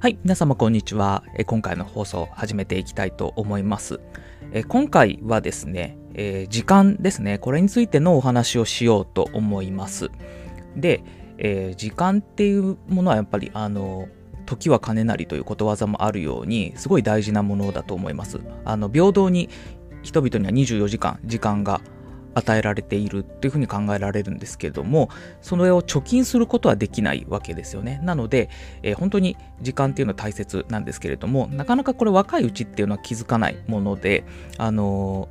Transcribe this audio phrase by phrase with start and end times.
[0.00, 1.24] はい、皆様こんにちは。
[1.46, 3.98] 今回の放送始めていきたいと思います。
[4.68, 7.38] 今回はですね、え、時間ですね。
[7.38, 10.12] これについてのお話をしようと思います。
[10.76, 11.02] で、
[11.38, 14.06] え、時間っていうものはやっぱりあの
[14.46, 18.38] 時は金なりということわざもあるようにすごい大事なものだと思います。
[18.64, 19.48] あの平等に
[20.04, 21.80] 人々には24時間時間が
[22.38, 25.10] 与えられているっていうふうに考えられるんですけれども
[25.42, 28.48] それを貯金することはできないわけですよねなので、
[28.82, 34.24] えー、本当に時間っていうのは大切なんですけれどもなかなかこれ若いうちっていうのは気づかないもので
[34.56, 35.28] あの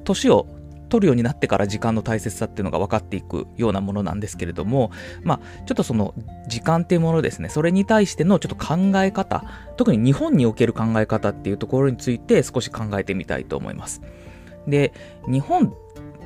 [0.00, 0.46] ー、年を
[0.90, 4.90] 取るようになってから時間の大切さっていうのが分かっていくようなものなんですけれども、
[5.22, 6.14] まあ、ちょっとその
[6.48, 9.44] 時間っていうものですね、それに対してのちょっと考え方、
[9.76, 14.02] 特に日本における考え方っていうところについて少し考えてみたいと思います。
[14.66, 14.92] で、
[15.26, 15.74] 日本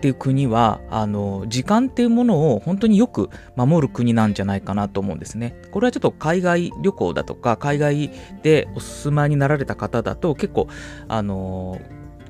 [0.04, 5.56] っていう国はあの時間っていうものを本当によく守る国なんじゃないかなと思うんですね。
[5.70, 8.10] これはちょっと海外旅行だとか海外
[8.42, 10.68] でお住まいになられた方だと結構
[11.08, 11.80] あの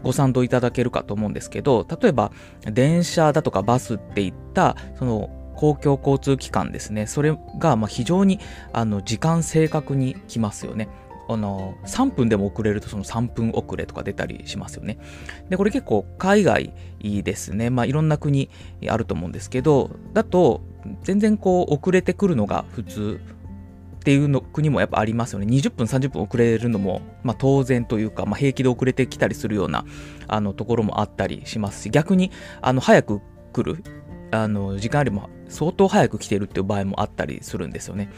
[0.05, 2.31] ご賛同いただけるかと思うんですけど例えば
[2.63, 8.39] 電車だとかバスっていったその公共交通機関ですねそれがま非常に
[8.73, 10.89] あの時間正確に来ますよね。
[11.29, 14.99] あの3分でも遅れるとその3分遅れとか出たりしますよね。
[15.49, 17.71] で、これ結構海外ですね。
[17.71, 18.51] まあいろんな国
[18.89, 20.63] あると思うんですけど、だと
[21.03, 23.21] 全然こう遅れてくるのが普通
[23.97, 25.47] っていうの国もやっぱありますよね。
[25.47, 29.87] 20分、30分遅れるのも、まあ、当然というか、まあ、平気で遅れてきたりするような
[30.29, 33.23] あのところもあったりしますし、逆にあの早く
[33.55, 33.83] 来る
[34.31, 38.11] あの時間よりも相当早く来てるっていう場合もあったりするんですよね。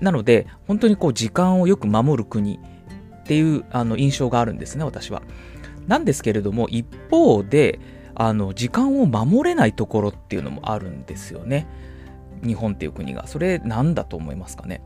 [0.00, 5.22] なので、本当にこう時間をよく守る国っていうあの印象があるんですね、私は。
[5.86, 7.80] なんですけれども、一方で、
[8.20, 11.68] あの時間を守れないところっていうのもあるんですよね。
[12.44, 13.26] 日本っていう国が。
[13.26, 14.82] それ何だと思いますかね。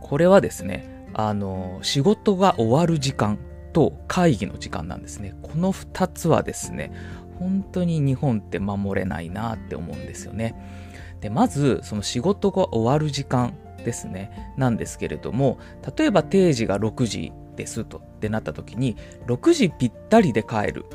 [0.00, 3.38] これはですね、あの仕事が終わる時間
[3.72, 5.34] と会議の時間なんですね。
[5.42, 6.92] この2つはですね、
[7.42, 10.54] 本当に日本って守れないなって思うんですよね。
[11.20, 13.54] でまずその仕事が終わる時間
[13.84, 14.54] ですね。
[14.56, 15.58] なんですけれども
[15.96, 20.86] 例えば定時が6時ですとってなった時に6時ぴったりで帰る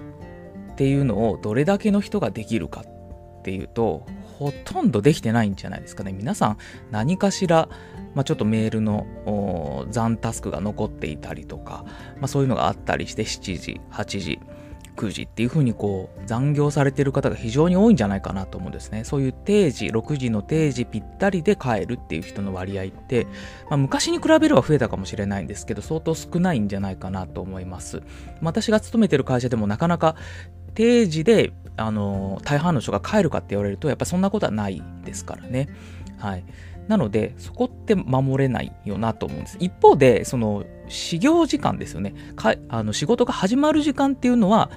[0.71, 4.05] っていうのをどれだけの人ができるかっていうと
[4.39, 6.13] ほとんどできてないんじゃないですかね。
[6.13, 6.57] 皆さん
[6.91, 7.67] 何かしら、
[8.15, 11.83] まあ、ちょっとメールの残タスクが残っていたりとか、
[12.17, 14.39] まあ、そういうのがあったりして7時8時。
[14.97, 19.03] 9時っていうふうにこう残業されてる方が非常に多いんじゃないかなと思うんですね。
[19.03, 23.25] そういう定時、6時の定時ぴったりで帰るっていう人の割合って、
[23.69, 28.01] まあ、昔に比べれば増えたかもしれないんですけど、相当少ないんじゃないかなと思います。
[28.41, 30.15] 私が勤めてる会社でもなかなか
[30.73, 35.69] 定時で、あの大半の人が帰るかって言われると、やっぱそんなことはないですからね。
[36.17, 36.43] はい。
[36.87, 39.57] なので、そこって守れないよなと思うんです。
[39.59, 42.13] 一方で、その、始業時間ですよね。
[42.69, 44.71] あの仕事が始まる時間っていうのは、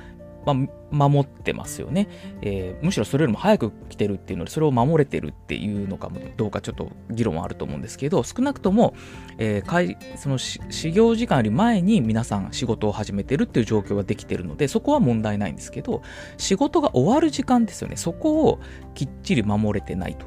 [0.44, 0.56] まあ、
[0.90, 2.08] 守ってますよね、
[2.42, 8.94] えー、むしろそれよりも早く来てるっていうので、それを守れてるっていうのかもどうかちょっと議論はあると思うんですけど、少なくとも、
[9.38, 16.02] えー、その始業時間より前に皆さん仕事を始めてるっていう状況ができてるので、そこは問題ないんですけど、
[16.38, 17.96] 仕事が終わる時間ですよね。
[17.96, 18.60] そこを
[18.94, 20.26] きっちり守れてないと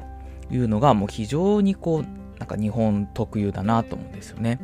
[0.56, 4.60] いうのが、もう非常にこう、なんか日本特有だなと思うんですよね。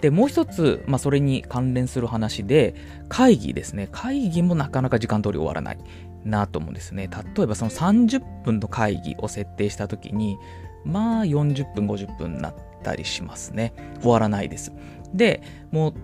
[0.00, 2.74] で、もう一つ、まあ、それに関連する話で、
[3.08, 3.88] 会議ですね。
[3.92, 5.78] 会議もなかなか時間通り終わらない
[6.24, 7.08] なと思うんですね。
[7.36, 10.38] 例えばその30分の会議を設定したときに、
[10.84, 13.74] まあ40分、50分になったりしますね。
[14.00, 14.72] 終わらないです。
[15.12, 15.94] で、もう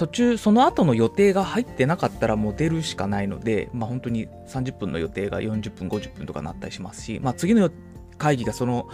[0.00, 7.70] 途中、その後の予定が入ってなかったらもう出るしかないので、まあ本当に30分の予定が40分、50分とかなったりしますし、まあ次の
[8.16, 8.88] 会議がその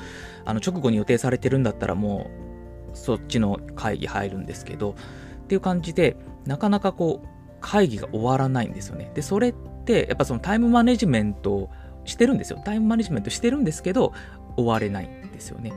[0.44, 2.28] あの直後に予定されてるんだったらも
[2.92, 4.96] うそっちの会議入るんですけど、
[5.44, 7.28] っていう感じで、なかなかこう、
[7.60, 9.12] 会議が終わらないんですよね。
[9.14, 11.70] で、それって、やっぱそのタイムマネジメント
[12.04, 12.60] してるんですよ。
[12.64, 14.12] タイムマネジメントしてるんですけど、
[14.56, 15.70] 終われないんですよね。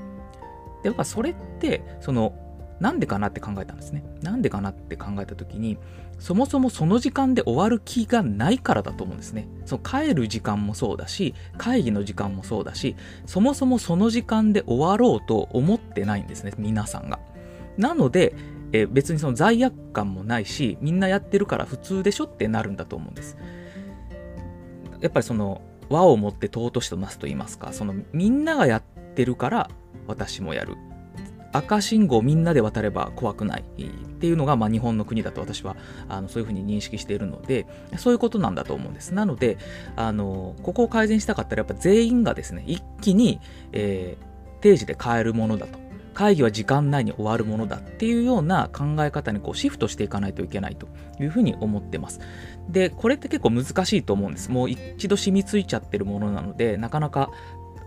[0.82, 2.34] で、やっぱそれって、その、
[2.80, 4.04] なんでかなって考えたんですね。
[4.22, 5.78] なんでかなって考えた時に、
[6.18, 9.48] そもそもその時間で終わる気がないからだと思うんですね。
[9.66, 12.96] その帰る時間もそうだし、会議の時間もそうだし、
[13.26, 17.20] そもそもその時間で終わろうと思ってないんですね、皆さんが。
[17.78, 18.36] なので、
[18.72, 23.38] え別にその罪悪感もないし、みんなやってるから普通でしょってなるんだと思うんです。
[25.02, 28.84] やっぱりその和をもって尊しとなすと言いますか、そのみんながやっ
[29.16, 29.70] てるから
[30.08, 30.76] 私もやる。
[31.52, 33.64] 赤信号みんなで渡れば怖くないっ
[34.20, 35.76] ていうのが、まあ、日本の国だと私は
[36.08, 37.66] あのそういうふうに認識しているので
[37.98, 39.58] そういうことなんだと思うんですなので
[39.96, 43.40] あのここを改善したかったらやっぱ全員がですね一気に、
[43.72, 45.80] えー、定時で買えるものだと
[46.20, 52.20] 会議は時間内に終わるものだっていうような考え方にこうシフトしていかないといけないというふうに思ってます。
[52.68, 54.52] で、これって結構難しいと思うんです。
[54.52, 57.32] もう一度染みついちゃってるものなので、なかなか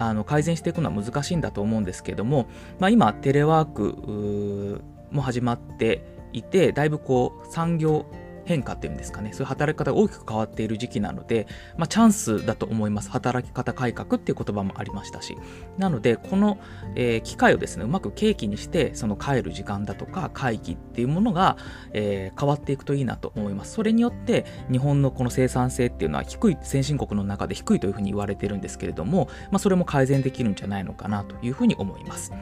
[0.08, 2.46] あの改善していくのは難しいんだと思うんですけども、
[2.78, 8.06] まあ、今テレワークも始まっていてだいぶこう産業
[8.44, 11.46] 変化っていうんですかね、そういう働き方が大きく変わっている時期なので、
[11.76, 13.10] まあ、チャンスだと思います。
[13.10, 15.36] 働き方改革っていう言葉もありましたし。
[15.78, 16.58] なので、この、
[16.94, 21.56] えー、機会をですね、うまく契機にして、その帰る時間だとか会議っていうものが、
[21.92, 23.72] えー、変わっていくといいなと思います。
[23.74, 32.32] それによって、日本のこの生産性っていうのは低い、先進国の中で低いというふうに言われてるんですけれども、まあ、それも改善できるんじゃないのかなというふうに思います。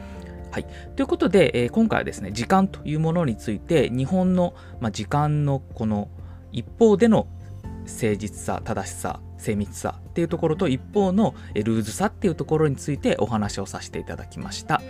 [0.51, 0.65] はい、
[0.97, 6.09] ということで、えー、今回はですね時間というものについて日本の、まあ、時間のこの
[6.51, 7.27] 一方での
[7.85, 14.81] 誠実さ正しさ精密さっていうところと一方のルーズさっていうところについてお話をさせていただきました、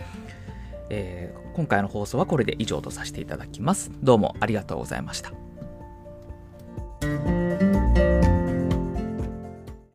[0.89, 3.91] えー、今回の放送はこれで以上とさせていただきます。
[4.01, 5.50] どうもありがとうございました。